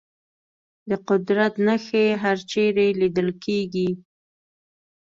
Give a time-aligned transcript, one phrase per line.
[0.89, 3.89] د قدرت نښې هرچېرې لیدل کېږي.